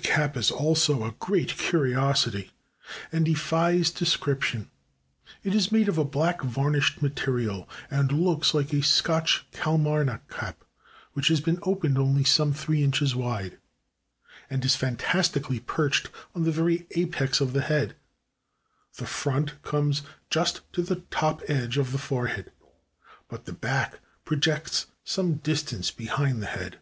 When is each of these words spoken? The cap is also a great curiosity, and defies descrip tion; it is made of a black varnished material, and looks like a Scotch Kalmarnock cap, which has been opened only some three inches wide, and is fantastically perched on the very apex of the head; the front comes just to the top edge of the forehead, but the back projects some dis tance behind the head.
The 0.00 0.08
cap 0.08 0.36
is 0.36 0.52
also 0.52 1.02
a 1.02 1.10
great 1.18 1.48
curiosity, 1.56 2.52
and 3.10 3.24
defies 3.24 3.90
descrip 3.90 4.42
tion; 4.42 4.70
it 5.42 5.56
is 5.56 5.72
made 5.72 5.88
of 5.88 5.98
a 5.98 6.04
black 6.04 6.40
varnished 6.40 7.02
material, 7.02 7.68
and 7.90 8.12
looks 8.12 8.54
like 8.54 8.72
a 8.72 8.80
Scotch 8.80 9.44
Kalmarnock 9.50 10.30
cap, 10.30 10.62
which 11.14 11.26
has 11.26 11.40
been 11.40 11.58
opened 11.62 11.98
only 11.98 12.22
some 12.22 12.52
three 12.52 12.84
inches 12.84 13.16
wide, 13.16 13.58
and 14.48 14.64
is 14.64 14.76
fantastically 14.76 15.58
perched 15.58 16.10
on 16.32 16.44
the 16.44 16.52
very 16.52 16.86
apex 16.92 17.40
of 17.40 17.52
the 17.52 17.62
head; 17.62 17.96
the 18.98 19.04
front 19.04 19.60
comes 19.62 20.02
just 20.30 20.60
to 20.74 20.80
the 20.82 21.00
top 21.10 21.42
edge 21.48 21.76
of 21.76 21.90
the 21.90 21.98
forehead, 21.98 22.52
but 23.28 23.46
the 23.46 23.52
back 23.52 23.98
projects 24.24 24.86
some 25.02 25.38
dis 25.38 25.64
tance 25.64 25.90
behind 25.90 26.40
the 26.40 26.46
head. 26.54 26.78